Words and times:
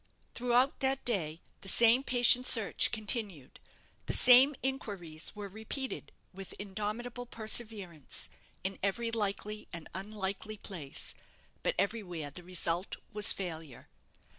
Throughout 0.33 0.79
that 0.79 1.05
day 1.05 1.41
the 1.61 1.67
same 1.67 2.01
patient 2.03 2.47
search 2.47 2.91
continued, 2.91 3.59
the 4.07 4.13
same 4.17 4.55
inquiries 4.63 5.35
were 5.35 5.47
repeated 5.47 6.11
with 6.33 6.53
indomitable 6.53 7.27
perseverance, 7.27 8.27
in 8.63 8.79
every 8.81 9.11
likely 9.11 9.67
and 9.71 9.87
unlikely 9.93 10.57
place; 10.57 11.13
but 11.61 11.75
everywhere 11.77 12.31
the 12.31 12.41
result 12.41 12.95
was 13.13 13.31
failure. 13.31 13.89